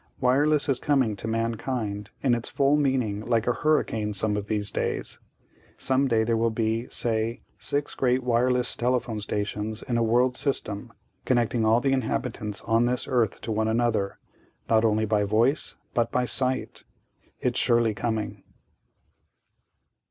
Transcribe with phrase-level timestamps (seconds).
[0.19, 4.71] Wireless is coming to mankind in its full meaning like a hurricane some of these
[4.71, 5.19] days.
[5.77, 10.91] Some day there will be, say, six great wireless telephone stations in a world system
[11.25, 14.17] connecting all the inhabitants on this earth to one another,
[14.67, 16.83] not only by voice, but by sight.
[17.39, 18.41] It's surely coming."